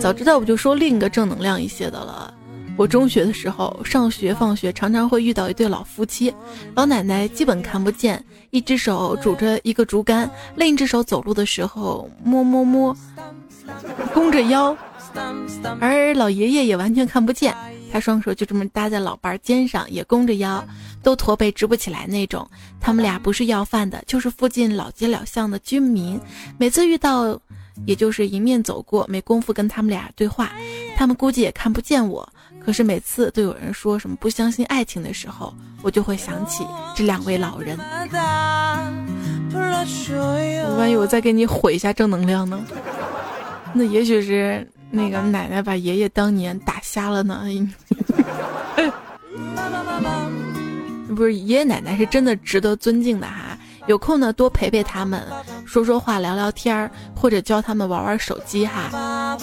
[0.00, 2.32] 早知道我就说另一个正能量一些的了。
[2.78, 6.34] 我中学的时候，上学放学常常会遇到一对老夫妻，
[6.74, 12.96] 老奶奶基本看不见，一只手拄着一个竹竿，另一只手走路的时候摸摸摸，
[14.14, 14.74] 弓着腰，
[15.78, 17.54] 而老爷爷也完全看不见。”
[17.92, 20.62] 他双手就这么搭在老伴儿肩上，也弓着腰，
[21.02, 22.48] 都驼背直不起来那种。
[22.80, 26.18] 他们俩不是要饭的，就是附近老街老巷的居民。
[26.58, 27.38] 每次遇到，
[27.86, 30.50] 也就是迎面走过，没工夫跟他们俩对话。
[30.96, 32.28] 他们估计也看不见我，
[32.64, 36.64] 可是每次都有人说什么不相信爱情的时候，我就会想起
[36.94, 37.78] 这两位老人。
[40.76, 42.64] 万一我再给你毁一下正能量呢？
[43.72, 44.66] 那也许是。
[44.90, 47.44] 那个奶奶把爷爷当年打瞎了呢，
[51.14, 53.57] 不是爷爷奶奶是真的值得尊敬的哈，
[53.88, 55.26] 有空呢多陪陪他们，
[55.66, 59.34] 说说话聊聊天儿，或者教他们玩玩手机哈。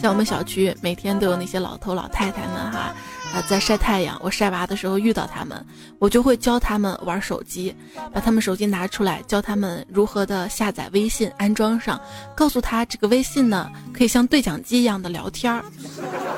[0.00, 2.94] 在我们小区每天都有那些老头老太太们哈。
[3.34, 5.62] 啊，在晒太阳，我晒娃的时候遇到他们，
[5.98, 7.74] 我就会教他们玩手机，
[8.12, 12.00] 把他们手机拿出来，教他们如何的下载微信，安装上，
[12.34, 15.62] 告诉他这个微信呢可以像对讲机一样的聊天儿，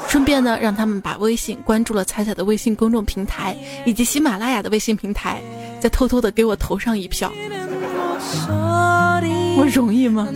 [0.08, 5.40] 顺便呢让他们把微信关注了彩彩的微信公众平台以及喜马拉雅的微信平台，
[5.80, 7.32] 再偷偷的给我投上一票，
[9.56, 10.26] 我容易吗？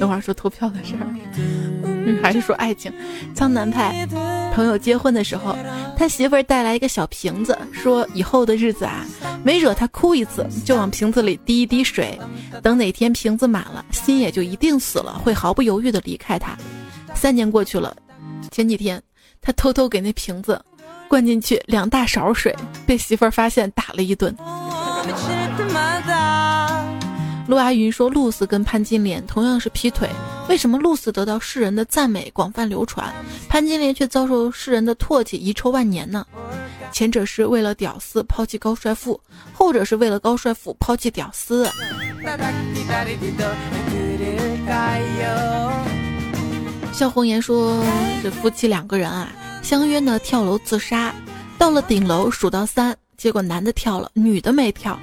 [0.00, 2.92] 等会儿说投票的事儿，嗯 还是说爱情？
[3.34, 4.06] 江南派
[4.52, 5.56] 朋友结婚的时候，
[5.96, 9.06] 他媳妇儿带来一个小瓶子，说以后的日子啊，
[9.44, 12.18] 没惹他哭一次，就往瓶子里滴一滴水，
[12.62, 16.56] 等哪天瓶子满了，心也就一定死了，会毫不犹豫的离开他。
[17.14, 17.96] 三年过去了，
[18.50, 19.00] 前几天
[19.40, 20.60] 他偷偷给那瓶子
[21.08, 22.52] 灌进去两大勺水，
[22.84, 24.34] 被媳妇儿发现打了一顿。
[27.48, 30.08] 陆阿云说：“露丝跟潘金莲同样是劈腿，
[30.48, 33.12] 为什么露丝得到世人的赞美，广泛流传，
[33.48, 36.24] 潘金莲却遭受世人的唾弃，遗臭万年呢？
[36.92, 39.20] 前者是为了屌丝抛弃高帅富，
[39.52, 41.68] 后者是为了高帅富抛弃屌丝。”
[46.92, 47.84] 萧红颜说
[48.22, 51.12] ：“这夫妻两个人啊，相约呢跳楼自杀，
[51.58, 54.96] 到了顶楼数到三，结果男的跳了，女的没跳。”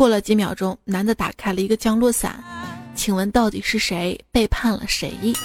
[0.00, 2.42] 过了几秒钟，男的打开了一个降落伞，
[2.94, 5.12] 请问到底是谁背叛了谁？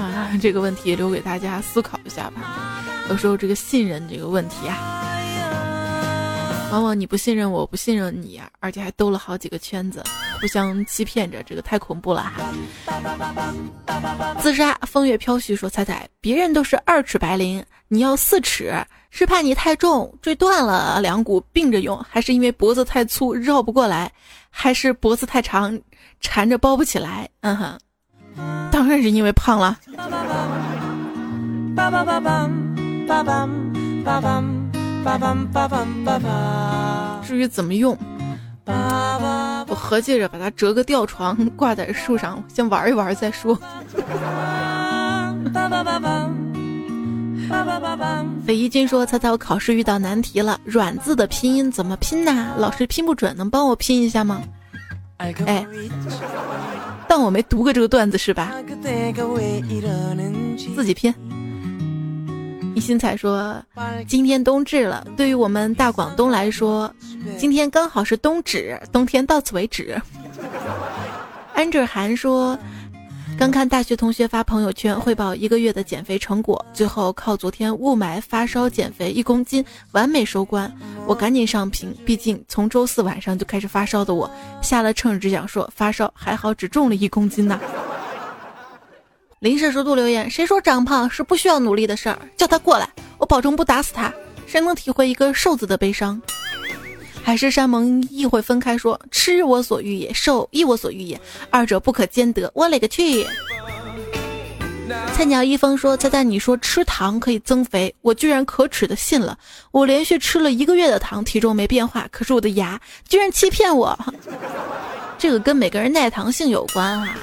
[0.00, 2.82] 啊，这个问题留给大家思考一下吧。
[3.10, 5.04] 有时候这个信任这个问题啊，
[6.72, 10.02] 往往你不信任我，我不信任你，而且还兜了好几个圈子，
[10.40, 12.32] 互相欺骗着，这个太恐怖了。
[14.40, 18.72] 自杀，风月飘絮说：“彩彩，别人都是二尺白绫，你要四尺。”
[19.16, 24.12] 是怕你太重坠断了两股并着用，还是因为脖子太粗绕不过来，
[24.50, 25.80] 还是脖子太长
[26.20, 27.26] 缠着包不起来？
[27.40, 27.78] 嗯哼，
[28.70, 29.78] 当然是因为胖了。
[37.26, 37.96] 至于怎么用，
[38.66, 43.58] 我合计着把它折个吊床挂在树上，先玩一玩再说。
[48.44, 52.54] 肥一君说：“猜猜我考试遇到难题了，软字的拼音怎么拼呢？
[52.58, 54.42] 老师拼不准，能帮我拼一下吗？”
[55.18, 55.66] 哎，
[57.08, 58.52] 当我没读过这个段子是吧？
[60.74, 61.12] 自己拼。
[62.74, 63.56] 一心彩说
[64.06, 66.92] ：“今天冬至了，对于我们大广东来说，
[67.38, 70.00] 今天刚好是冬至，冬天到此为止。”
[71.54, 72.58] 安哲涵说。
[73.38, 80.72] 刚看大学同学发朋友圈汇报一个月的减肥成果，最后靠昨天雾霾发烧减肥一公斤完美收官。
[81.06, 84.28] 我赶紧上屏，毕竟从周四晚上就开始发烧的我，
[84.62, 87.60] 下了秤只想说发烧还好，只重了一公斤呢。
[89.40, 92.18] 临时速度留言：谁说长胖是不需要努力的事儿？
[92.38, 94.10] 叫他过来，我保证不打死他。
[94.46, 96.20] 谁能体会一个瘦子的悲伤？
[97.26, 102.48] 海誓山盟亦会分开，说吃我所欲也，受亦我所欲也，二者不可兼得。
[102.54, 103.26] 我勒个去！
[105.12, 109.36] 菜鸟一峰说：“猜猜你说吃糖可以增肥，我居然可耻的信了。
[109.72, 113.98] 我连续吃了一个月的糖，体重没变化，可是我的牙居然欺骗我。
[115.18, 117.18] 这个跟每个人耐糖性有关啊。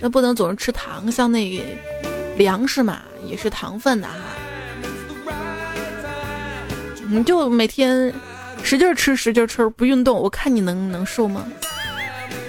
[0.00, 1.62] 那不能总是吃糖，像那
[2.36, 4.14] 粮食嘛，也是糖分的哈。”
[7.08, 8.12] 你就每天
[8.62, 11.46] 使劲吃使劲吃不运动，我看你能能瘦吗？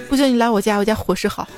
[0.08, 1.48] 不行，你来我家，我家伙食好。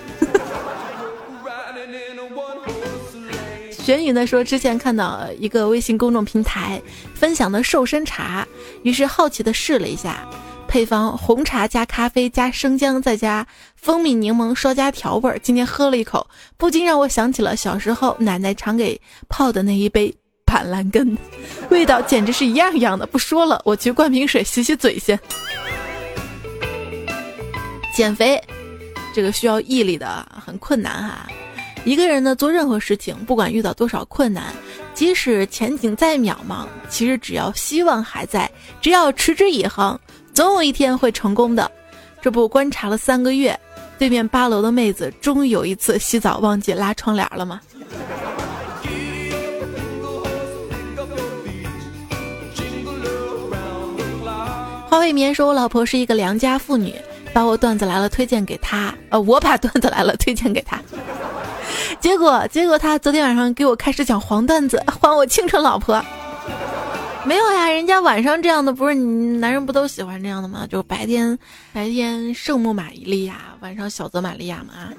[3.71, 6.81] 玄宇呢说，之前看到一个微信公众平台
[7.15, 8.47] 分享的瘦身茶，
[8.83, 10.29] 于是好奇的试了一下，
[10.69, 15.39] 配方红茶加咖啡加生姜再加蜂蜜柠檬稍加调味儿。
[15.39, 20.15] 今天喝了一口，不禁让我想起了小时候奶奶常给泡的那一杯。
[20.51, 21.17] 板蓝根，
[21.71, 23.07] 味道简直是一样一样的。
[23.07, 25.17] 不说了，我去灌瓶水洗洗嘴先。
[27.95, 28.43] 减肥，
[29.15, 31.29] 这个需要毅力的，很困难哈。
[31.85, 34.53] 一个人呢，做任何事情，不管遇到多少困难，
[34.93, 39.97] 即使前景再渺茫，其实只要希望还在，只要持之以恒，
[40.35, 41.71] 总有一天会成功的。
[42.21, 43.57] 这不，观察了三个月，
[44.01, 47.61] 对面八楼的妹子终于有一次洗澡忘记拉窗帘了吗？
[55.01, 56.95] 未眠说：“我老婆是一个良家妇女，
[57.33, 58.95] 把我段子来了推荐给她。
[59.09, 60.79] 呃，我把段子来了推荐给她，
[61.99, 66.01] 结果结果她昨天晚上给我开始讲黄段子， 还我青春老婆。
[67.25, 70.67] 没有呀，人家晚上这样的不是男人不都喜欢这样的吗？
[70.71, 71.39] 就白天
[71.73, 74.93] 白天圣母玛利亚，晚上小泽玛利亚嘛。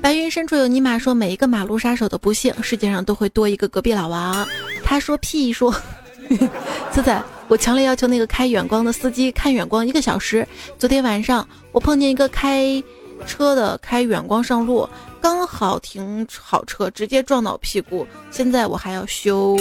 [0.00, 4.46] 白云深处有尼玛说，每一个马路杀手的不幸，世界上都会多一个隔壁老王。
[4.84, 5.74] 他说屁说，
[6.90, 10.46] 仔 仔。”我强烈要求那个开远光的司机看远光一个小时。
[10.78, 12.82] 昨天晚上我碰见一个开
[13.26, 14.86] 车的开远光上路，
[15.18, 18.06] 刚好停好车，直接撞到屁股。
[18.30, 19.56] 现在我还要修。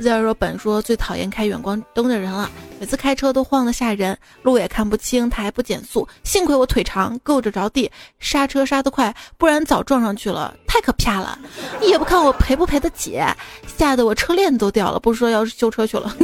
[0.00, 6.06] zero 本说最讨厌开远光灯的人了，每次开车都晃得吓人，路也看不清，他还不减速。
[6.24, 11.38] 幸亏我腿长，够着着地，刹车刹得快，不然早撞上去了，太可怕了。
[11.82, 13.20] 也不看我赔不赔得起，
[13.76, 16.16] 吓得我车链都掉了，不说要修车去了。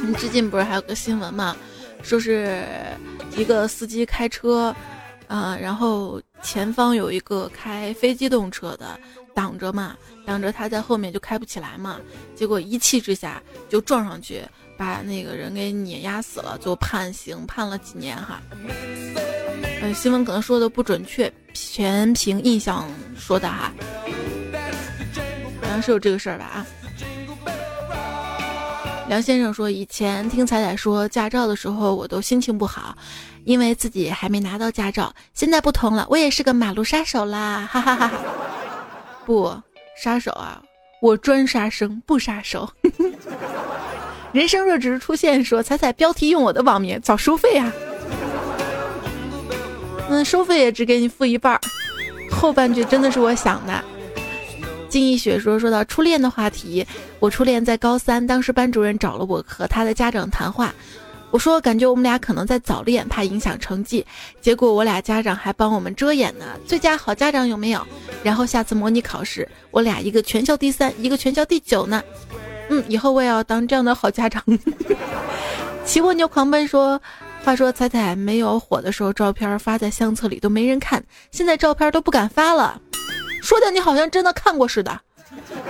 [0.00, 1.54] 你最近不是还有个新闻吗？
[2.02, 2.64] 说是
[3.36, 4.74] 一个司机开车，
[5.26, 8.98] 啊，然后前方有一个开非机动车的
[9.34, 12.00] 挡着嘛，挡着他在后面就开不起来嘛，
[12.34, 14.40] 结果一气之下就撞上去，
[14.76, 18.40] 把那个人给碾压死了，就判刑判了几年哈。
[19.80, 23.72] 呃，新闻可能说的不准确，全凭印象说的哈，
[25.60, 26.66] 好像是有这个事儿吧啊。
[29.08, 32.96] 梁先生说：“以前听彩彩说驾照的时候，我都心情不好，
[33.44, 35.14] 因为自己还没拿到驾照。
[35.32, 37.68] 现在不同了，我也是个马路杀手啦！
[37.70, 38.20] 哈哈哈哈！
[39.24, 39.56] 不，
[40.02, 40.60] 杀手啊，
[41.00, 42.68] 我专杀生不杀手。
[44.32, 47.72] 人生若只是出现，说彩彩标题用我的网名，早收费啊！
[50.08, 51.58] 那收费也只给你付一半，
[52.30, 53.82] 后半句真的是我想的。”
[54.88, 56.86] 金一雪说：“说到初恋的话题，
[57.18, 60.74] 我初恋在高三，当时班主任找了我和他的家长谈话。
[61.32, 64.06] 我说感觉我们俩可能在早恋，怕影响成绩。
[64.40, 66.44] 结果我俩家长还帮我们遮掩呢。
[66.66, 67.84] 最佳好家长有没有？
[68.22, 72.02] 然后下次模拟考试，我俩一个全校第三，一个全校第九呢。
[72.68, 74.42] 嗯，以后我也要当这样的好家长。
[75.84, 77.00] 骑蜗牛狂奔说：
[77.44, 82.80] 话说彩彩没有火的时候，照片发在相册里都没人看，现在照片都不敢发了。”
[83.40, 85.00] 说的你好像真的看过似的，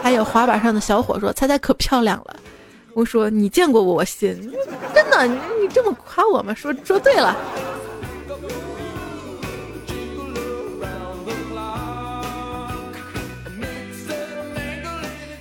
[0.03, 2.37] 还有滑板上的小伙说：“猜猜可漂亮了。”
[2.95, 4.35] 我说：“你见过我，我信。”
[4.95, 6.55] 真的，你你这么夸我吗？
[6.55, 7.37] 说说对了。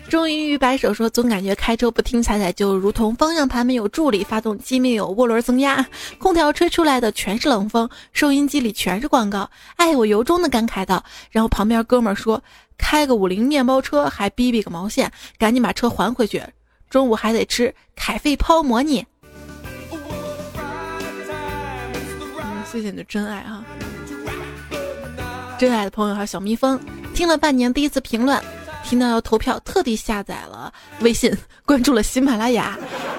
[0.08, 5.86] 终于于白手说：“总感觉开车不听踩踩，就如同方向盘没有助力，发动机没有涡轮增压，
[6.20, 11.04] 空调吹出来的全是冷风，收音机里全是广告。”哎，我由衷的感慨道。
[11.32, 12.42] 然后旁边哥们儿说
[12.78, 16.42] ：“开个五菱面包车还逼逼个毛线，赶紧把车还回去，
[16.90, 19.06] 中午还得吃凯费泡馍呢。”
[22.72, 23.64] 谢谢你的真爱哈，
[25.58, 26.80] 真爱的朋友还有小蜜蜂，
[27.14, 28.40] 听了半年第一次评论。
[28.88, 30.72] 听到要投票，特地下载了
[31.02, 32.78] 微信，关注了喜马拉雅，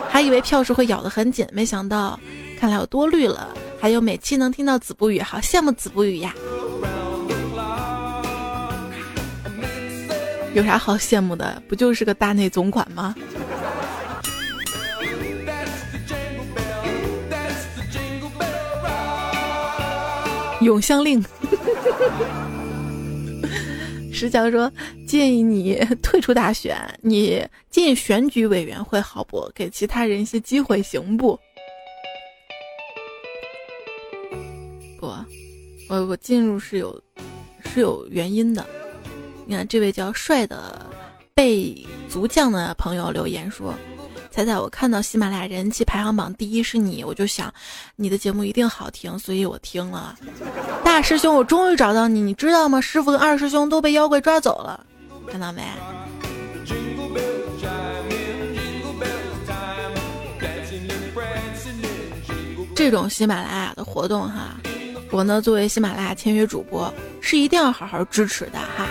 [0.09, 2.19] 还以为票数会咬得很紧，没想到，
[2.59, 3.49] 看来我多虑了。
[3.81, 6.33] 还有每期能听到子不语，好羡慕子不语呀！
[10.55, 11.61] 有啥好羡慕的？
[11.69, 13.15] 不就是个大内总管吗？
[20.63, 21.23] 永相令。
[24.17, 24.73] 石桥说
[25.07, 29.47] ：“建议你 退出大选，你进选举委员会好不？
[29.55, 31.39] 给其他人一些机会行不？”
[34.99, 35.13] 不，
[35.91, 36.99] 我我进入是有
[37.67, 38.67] 是有原因的。
[39.45, 40.87] 你看，这位叫帅的
[41.35, 41.77] 被
[42.09, 43.75] 足将的朋友留言说。
[44.37, 47.51] 猜猜我看到喜马拉雅人气排行榜第一是你，我就想
[47.97, 50.15] 你的节目一定好听，所以我听了。
[50.85, 52.79] 大师兄，我终于找到你，你知道吗？
[52.79, 54.85] 师傅跟二师兄都被妖怪抓走了，
[55.27, 55.63] 看到没？
[62.75, 64.61] 这种喜马拉雅的活动哈，
[65.11, 68.87] 我呢作为喜马拉雅签约主播是一定要好好支持的哈。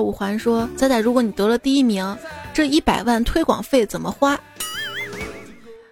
[0.00, 2.16] 五环说：“仔仔，如果你得了第一名，
[2.52, 4.38] 这一百万推广费怎么花？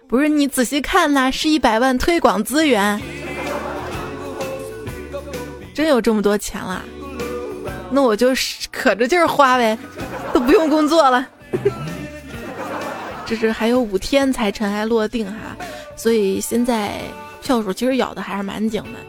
[0.07, 3.01] 不是你仔细看呐，是一百万推广资源，
[5.73, 6.81] 真有这么多钱啦？
[7.91, 8.29] 那我就
[8.71, 9.77] 可着劲儿花呗，
[10.33, 11.27] 都不用工作了。
[13.25, 15.57] 这是还有五天才尘埃落定哈，
[15.97, 17.01] 所以现在
[17.41, 18.99] 票数其实咬的还是蛮紧的，”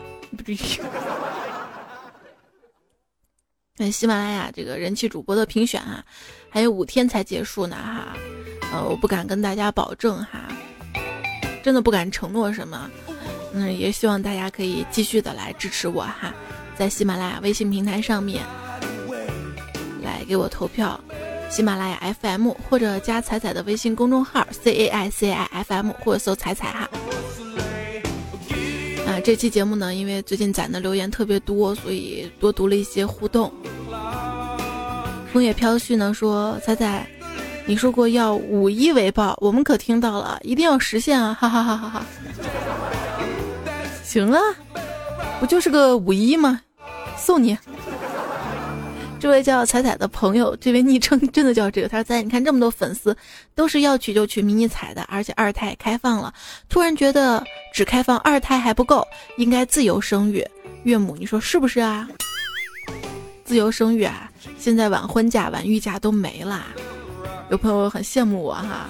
[3.80, 6.04] 那喜马拉雅这个人气主播的评选哈，
[6.50, 8.16] 还有五天才结束呢哈，
[8.72, 10.48] 呃，我不敢跟大家保证哈，
[11.62, 12.90] 真的不敢承诺什么，
[13.52, 16.34] 嗯，也希望大家可以继续的来支持我哈，
[16.76, 18.44] 在喜马拉雅微信平台上面
[20.02, 21.00] 来给我投票，
[21.48, 26.90] 喜马拉雅 FM 或者加彩彩的微信公众号 C A I C I F M 或者搜彩彩哈。
[29.24, 33.52] 这期节目呢，因为最近攒的留言特别多，所以多读了一些互动。
[35.32, 37.06] 枫叶飘絮呢说：“彩彩，
[37.66, 42.06] 你说过要五一为报，我们可听到了，一定要实现啊！”哈哈哈哈哈。
[44.02, 44.40] 行啊，
[45.40, 46.60] 不就是个五一吗？
[47.16, 47.58] 送你。
[49.20, 51.88] 这位叫彩彩的朋友，这位昵称真的叫这个。
[51.88, 53.16] 他说：“彩，你看这么多粉丝，
[53.54, 56.32] 都是要娶就娶迷你彩的，而且二胎开放了。
[56.68, 57.44] 突然觉得
[57.74, 59.06] 只开放二胎还不够，
[59.36, 60.46] 应该自由生育。
[60.84, 62.08] 岳母，你说是不是啊？
[63.44, 66.66] 自由生育啊，现在晚婚假、晚育假都没了。
[67.50, 68.88] 有朋友很羡慕我哈，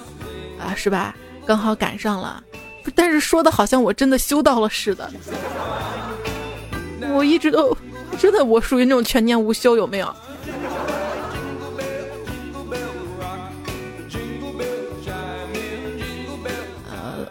[0.59, 1.15] 啊是吧？
[1.45, 2.43] 刚好赶上了，
[2.93, 5.11] 但是说的好像我真的修到了似的。
[7.11, 7.75] 我一直都
[8.19, 10.13] 真的我属于那种全年无休，有没有？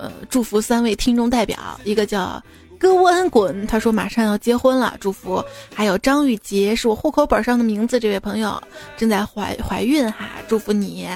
[0.01, 2.43] 呃，祝福三位听众代表，一个叫。
[2.81, 5.45] 哥温滚，他说马上要结婚了，祝福。
[5.75, 8.63] 还有张雨洁是我户口本上的名字，这位朋友
[8.97, 11.09] 正在怀怀孕哈，祝福你。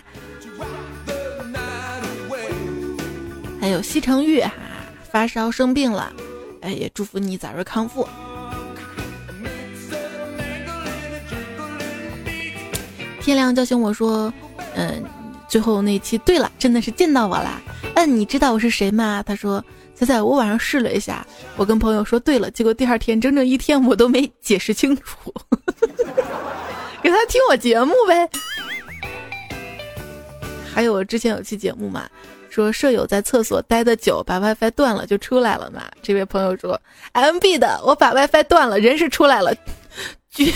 [3.61, 4.53] 还有西城玉哈，
[5.09, 6.13] 发烧生病了，
[6.63, 8.09] 哎也祝福你早日康复。
[13.23, 14.33] 天亮叫醒我说，
[14.75, 15.03] 嗯，
[15.49, 17.61] 最后那期对了，真的是见到我啦。
[17.95, 19.23] 嗯，你知道我是谁吗？
[19.27, 19.65] 他说。
[19.95, 25.33] 现在我晚上试了一下，我跟朋友说对了，结果第二天整整一天我都没解释清楚，
[27.01, 28.29] 给他听我节目呗。
[30.75, 32.09] 还有之前有期节目嘛，
[32.51, 35.83] 说舍友在厕所待的久，把 WiFi 断了就出来了嘛。
[36.03, 36.81] 这位朋友说
[37.13, 39.55] ，MB 的，我把 WiFi 断了，人是出来了，
[40.31, 40.53] 绝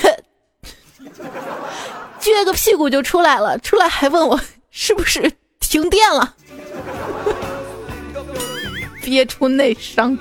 [2.33, 6.35] 撅个屁股就出来了，出来还问我 是不是停电了。
[9.03, 10.16] 憋出内伤。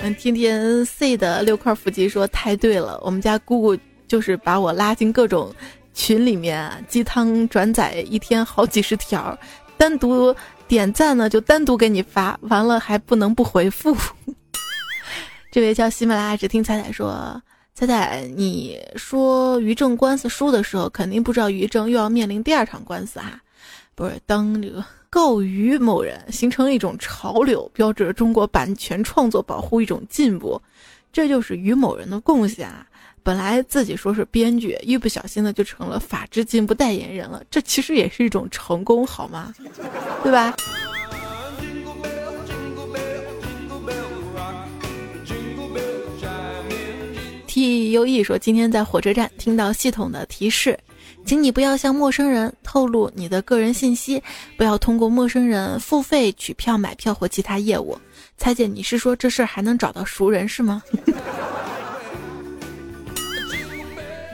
[0.00, 3.76] 嗯，天天 C 的六块腹肌说太对了，我们家姑姑
[4.06, 5.54] 就是把我拉进各种
[5.94, 9.36] 群里面，鸡汤转载一天好几十条，
[9.76, 10.34] 单独
[10.66, 13.96] 点赞呢就单独给你发，完了还不能不回复。
[15.52, 17.40] 这位叫喜马拉雅只听彩彩说，
[17.74, 23.40] 彩彩你说于正官司输的时候，肯定不知道于正又要面临第二场官司哈。
[23.94, 30.60] 不是，当这个告于某人形成一种潮流，标志着中国版权创作保护一种进步，
[31.12, 32.86] 这就是于某人的贡献啊！
[33.22, 39.54] 本来自己说是编剧，一不小心的就成了法治进步代言人了，这其实也是一种成功，好吗？
[40.22, 40.54] 对吧
[47.52, 50.78] ？T U E 说，今天在火车站听到系统的提示。
[51.26, 54.22] 请你不要向陌生人透露你的个人信息，
[54.56, 57.98] 不要通过陌生人付费取票、买票或其他业务。
[58.38, 60.82] 猜姐，你是说这事儿还能找到熟人是吗？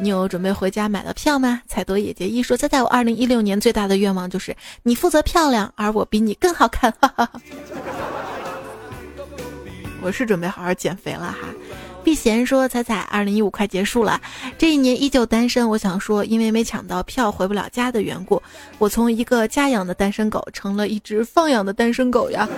[0.01, 1.61] 你有准备回家买了票吗？
[1.67, 7.29] 彩多野结一说：“猜猜我二零一六年最大的愿望就是你负责漂亮，而我比你更好看。”哈哈。
[10.01, 11.49] 我是准备好好减肥了哈。
[12.05, 14.21] 避嫌说：“彩彩，二零一五快结束了，
[14.57, 15.69] 这一年依旧单身。
[15.69, 18.43] 我想说，因为没抢到票回不了家的缘故，
[18.79, 22.49] 我从一个家养的单身狗成了一只放养的单身狗呀。”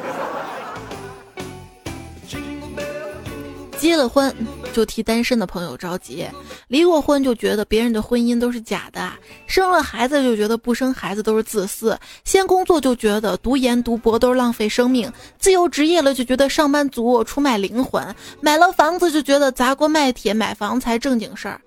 [3.80, 4.32] 结了婚
[4.74, 6.26] 就替单身的朋友着急，
[6.68, 9.10] 离过婚就觉得别人的婚姻都是假的，
[9.46, 21.58] 生了孩子就觉得不生孩子都是自私，先工作就觉得读研读博都是浪费生命，自由职业了就觉得上班族出卖灵魂，买了房子就觉得砸锅卖铁买房才正经事儿。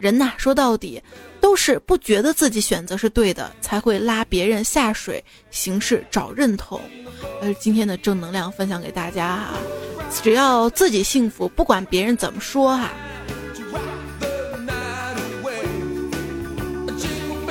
[0.00, 1.00] 人呐，说到底
[1.40, 6.80] 都是不觉得自己选择是对的，才会拉别人下水，行事找认同。
[7.42, 9.54] 而今天的正能量分享给大家哈。
[10.22, 12.90] 只要自己幸福，不管别人怎么说哈。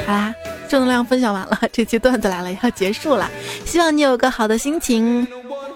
[0.05, 0.33] 好啦，
[0.67, 3.29] 正能量分享完了，这期段子来了要结束了，
[3.65, 5.27] 希望你有个好的心情。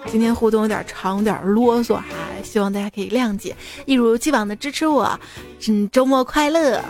[0.06, 2.04] 今天互动有点长，有点啰嗦哈，
[2.42, 5.18] 希望大家可以谅解，一如既往的支持我。
[5.68, 6.82] 嗯，周末快乐，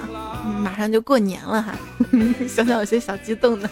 [0.62, 1.75] 马上就过年了哈，
[2.49, 3.69] 想想有些小激动呢。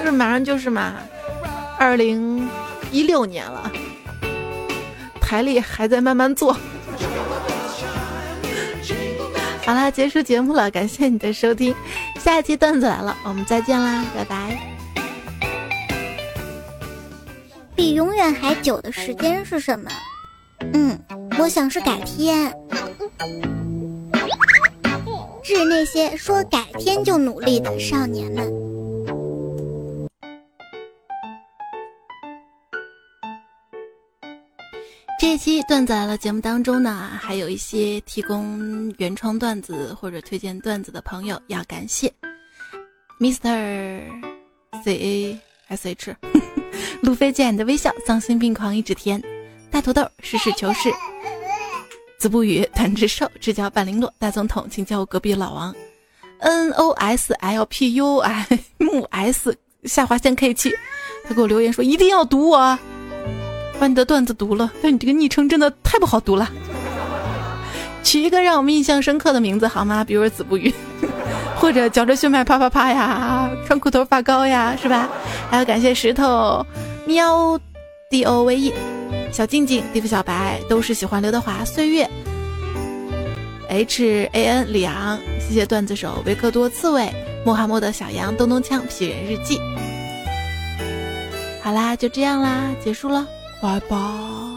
[0.00, 0.94] 不是马上就是嘛，
[1.78, 2.48] 二零。
[2.90, 3.70] 一六年了，
[5.20, 6.56] 台历还在慢慢做。
[9.66, 11.74] 好啦，结束节目了，感谢你的收听，
[12.18, 14.58] 下一期段子来了，我们再见啦，拜拜。
[17.78, 19.88] 比永远还久的时间是什么？
[20.74, 20.98] 嗯，
[21.38, 22.52] 我想是改天。
[25.44, 28.52] 致那些说改天就努力的少年们。
[35.20, 42.12] 这期段子来了节目当中呢，还有一些提供原创段子或者推荐段子的朋友要感谢
[43.20, 44.02] ，Mr.
[44.84, 46.16] C A S H，
[47.00, 49.22] 路飞见你的微笑，丧心病狂一指天，
[49.70, 50.90] 大土豆实事求是，
[52.18, 55.74] 子不语短直瘦，只叫半零落，大总统请叫我隔壁老王
[56.40, 58.46] ，N O S L P U I
[58.78, 60.74] M S 下划线 K 七，
[61.24, 62.78] 他给我留言说一定要读我。
[63.78, 66.50] 把你的段子读了，但你这个昵称真的太不好读了。
[68.02, 70.04] 取一个让我们印象深刻的名字好吗？
[70.04, 70.72] 比如子不语，
[71.56, 75.08] 或者嚼着血脉啪啪啪呀，穿裤头发高呀，是吧？
[75.50, 76.64] 还要感谢石头
[77.06, 77.58] 喵
[78.10, 78.72] D O V E
[79.32, 82.08] 小静静地府小白都是喜欢刘德华岁月
[83.68, 87.12] H A N 李昂，谢谢段子手维克多刺猬
[87.44, 89.60] 穆罕默德小羊咚咚锵皮人日记。
[91.62, 93.26] 好啦，就这样啦，结束了，
[93.60, 94.47] 拜拜。